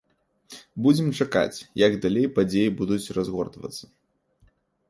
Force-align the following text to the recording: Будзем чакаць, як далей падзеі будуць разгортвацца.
Будзем 0.85 1.11
чакаць, 1.25 1.57
як 1.85 1.99
далей 2.05 2.27
падзеі 2.39 2.75
будуць 2.81 3.01
разгортвацца. 3.19 3.85